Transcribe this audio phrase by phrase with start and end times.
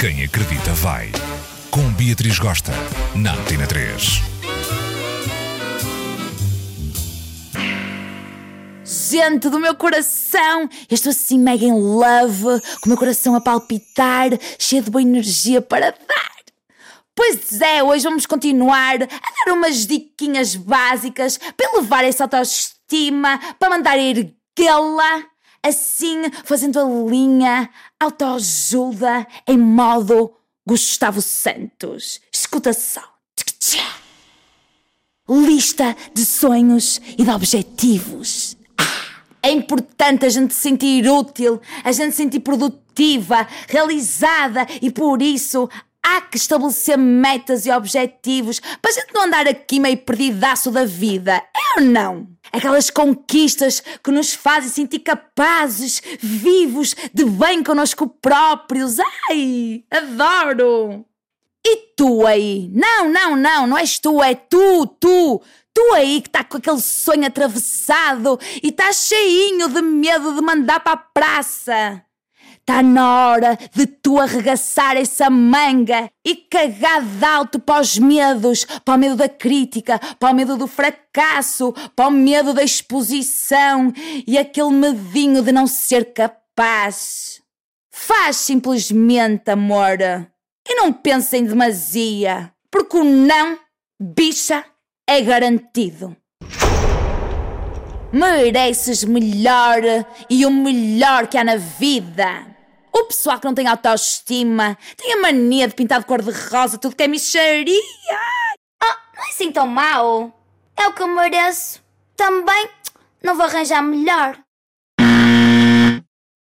[0.00, 1.12] Quem acredita vai.
[1.70, 2.72] Com Beatriz Gosta,
[3.14, 4.22] na Antena 3.
[8.82, 13.42] Gente do meu coração, eu estou assim mega em love, com o meu coração a
[13.42, 16.30] palpitar, cheio de boa energia para dar.
[17.14, 23.68] Pois é, hoje vamos continuar a dar umas diquinhas básicas para elevar essa autoestima, para
[23.68, 25.26] mandar erguê-la,
[25.62, 30.32] assim fazendo a linha autoajuda em modo
[30.66, 32.20] Gustavo Santos.
[32.32, 33.02] Escuta só.
[35.28, 38.56] Lista de sonhos e de objetivos.
[38.76, 44.90] Ah, é importante a gente se sentir útil, a gente se sentir produtiva, realizada e
[44.90, 45.68] por isso
[46.02, 50.84] há que estabelecer metas e objetivos para a gente não andar aqui meio perdidaço da
[50.84, 51.40] vida.
[51.76, 52.28] Ou não?
[52.52, 58.96] Aquelas conquistas que nos fazem sentir capazes, vivos, de bem connosco próprios.
[59.28, 61.04] Ai, adoro!
[61.64, 62.70] E tu aí?
[62.72, 65.42] Não, não, não, não és tu, é tu, tu.
[65.72, 70.80] Tu aí que está com aquele sonho atravessado e está cheinho de medo de mandar
[70.80, 72.04] para a praça.
[72.70, 78.64] Está na hora de tu arregaçar essa manga e cagar de alto para os medos,
[78.84, 83.92] para o medo da crítica, para o medo do fracasso, para o medo da exposição
[84.24, 87.42] e aquele medinho de não ser capaz.
[87.92, 89.98] Faz simplesmente, amor.
[90.64, 93.58] E não pensa em demasia, porque o não,
[94.00, 94.64] bicha,
[95.08, 96.16] é garantido.
[98.12, 99.82] Mereces melhor
[100.28, 102.49] e o melhor que há na vida.
[102.92, 106.78] O pessoal que não tem autoestima tem a mania de pintar de cor de rosa
[106.78, 107.80] tudo que é micharia.
[108.82, 110.32] Oh, não é assim tão mau.
[110.76, 111.82] É o que eu mereço.
[112.16, 112.68] Também
[113.22, 114.38] não vou arranjar melhor.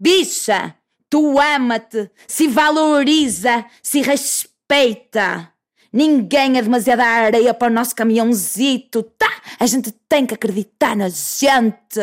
[0.00, 0.74] Bicha,
[1.10, 5.52] tu ama-te, se valoriza, se respeita.
[5.92, 9.30] Ninguém é demasiada areia para o nosso caminhãozito, tá?
[9.58, 12.00] A gente tem que acreditar na gente.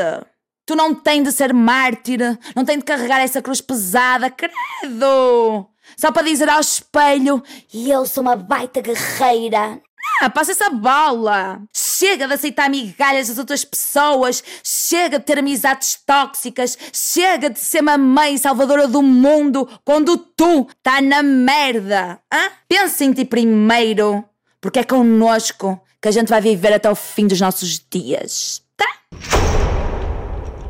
[0.68, 2.20] Tu não tens de ser mártir,
[2.54, 5.66] não tens de carregar essa cruz pesada, credo!
[5.96, 7.42] Só para dizer ao espelho:
[7.74, 9.82] E eu sou uma baita guerreira.
[10.20, 11.62] Ah, passa essa bola!
[11.74, 17.82] Chega de aceitar migalhas das outras pessoas, chega de ter amizades tóxicas, chega de ser
[17.82, 22.20] uma mãe salvadora do mundo quando tu tá na merda!
[22.32, 22.52] Hã?
[22.68, 24.22] Pensa em ti primeiro,
[24.60, 28.67] porque é connosco que a gente vai viver até o fim dos nossos dias?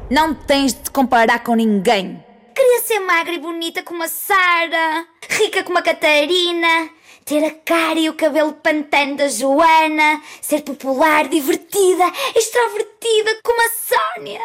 [0.10, 2.24] Não tens de te comparar com ninguém.
[2.56, 6.90] Queria ser magra e bonita como a Sara, rica como a Catarina,
[7.26, 14.16] ter a cara e o cabelo pantano da Joana, ser popular, divertida, extrovertida como a
[14.16, 14.40] Sónia.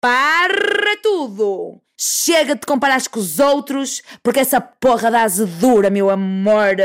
[0.00, 1.80] Para tudo!
[1.98, 6.76] Chega de te comparares com os outros, porque essa porra dá azedura, meu amor.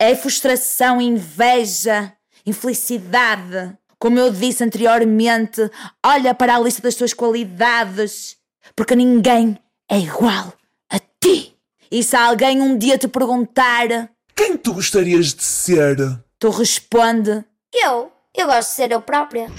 [0.00, 2.12] É frustração, inveja,
[2.44, 3.76] infelicidade.
[4.04, 5.62] Como eu disse anteriormente,
[6.04, 8.36] olha para a lista das tuas qualidades,
[8.76, 9.58] porque ninguém
[9.90, 10.52] é igual
[10.90, 11.56] a ti.
[11.90, 15.96] E se alguém um dia te perguntar, Quem tu gostarias de ser?
[16.38, 17.42] tu responde.
[17.72, 19.50] Eu, eu gosto de ser eu própria.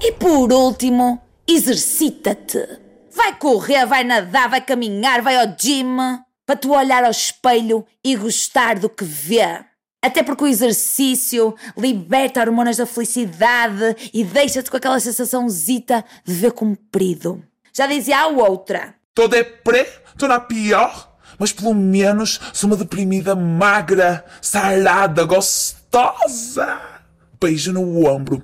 [0.00, 2.58] E por último, exercita-te.
[3.12, 5.96] Vai correr, vai nadar, vai caminhar, vai ao gym,
[6.44, 9.69] para tu olhar ao espelho e gostar do que vê.
[10.02, 16.52] Até porque o exercício liberta hormonas da felicidade e deixa-te com aquela sensaçãozita de ver
[16.52, 17.42] cumprido.
[17.70, 18.94] Já dizia a outra.
[19.14, 19.84] Tô deprê,
[20.16, 26.80] tô na pior, mas pelo menos sou uma deprimida magra, sarada, gostosa.
[27.38, 28.42] Beijo no ombro.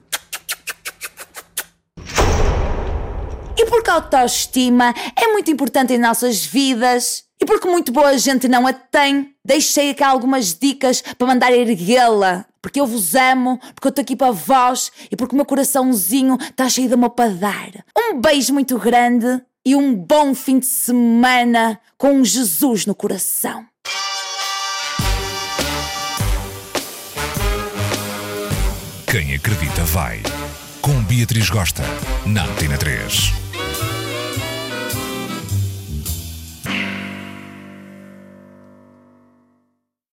[3.56, 8.46] E porque a autoestima é muito importante em nossas vidas e porque muito boa gente
[8.46, 12.44] não a tem, deixei aqui algumas dicas para mandar erguê-la.
[12.60, 16.36] Porque eu vos amo, porque eu estou aqui para vós e porque o meu coraçãozinho
[16.40, 17.70] está cheio de amor para dar.
[17.96, 23.64] Um beijo muito grande e um bom fim de semana com Jesus no coração.
[29.06, 30.20] Quem acredita vai.
[30.80, 31.82] Com Beatriz Gosta,
[32.26, 33.45] na Antena 3.